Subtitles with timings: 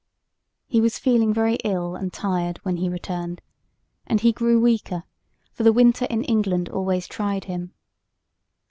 [0.65, 3.39] He was feeling very ill and tired when he returned,
[4.07, 5.03] and he grew weaker,
[5.51, 7.75] for the winter in England always tried him.